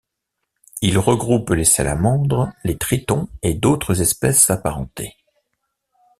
[0.81, 5.15] Il regroupe les salamandres, les tritons et d'autres espèces apparentées.